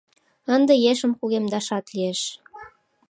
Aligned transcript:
Ынде 0.55 0.73
ешым 0.91 1.11
кугемдашат 1.19 1.85
лиеш. 1.93 2.21